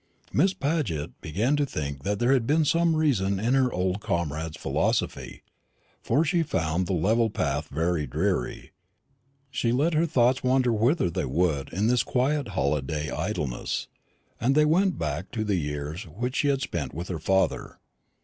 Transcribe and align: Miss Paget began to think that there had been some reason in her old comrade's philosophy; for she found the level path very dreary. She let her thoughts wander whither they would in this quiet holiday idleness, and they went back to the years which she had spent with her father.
Miss 0.33 0.55
Paget 0.55 1.21
began 1.21 1.55
to 1.57 1.63
think 1.63 2.01
that 2.01 2.17
there 2.17 2.33
had 2.33 2.47
been 2.47 2.65
some 2.65 2.95
reason 2.95 3.39
in 3.39 3.53
her 3.53 3.71
old 3.71 4.01
comrade's 4.01 4.57
philosophy; 4.57 5.43
for 6.01 6.25
she 6.25 6.41
found 6.41 6.87
the 6.87 6.93
level 6.93 7.29
path 7.29 7.67
very 7.67 8.07
dreary. 8.07 8.71
She 9.51 9.71
let 9.71 9.93
her 9.93 10.07
thoughts 10.07 10.41
wander 10.43 10.73
whither 10.73 11.11
they 11.11 11.25
would 11.25 11.69
in 11.71 11.85
this 11.85 12.01
quiet 12.01 12.47
holiday 12.57 13.11
idleness, 13.11 13.89
and 14.39 14.55
they 14.55 14.65
went 14.65 14.97
back 14.97 15.29
to 15.33 15.43
the 15.43 15.57
years 15.57 16.07
which 16.07 16.37
she 16.37 16.47
had 16.47 16.61
spent 16.63 16.95
with 16.95 17.07
her 17.07 17.19
father. 17.19 17.77